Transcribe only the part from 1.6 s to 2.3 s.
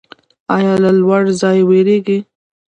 ویریږئ؟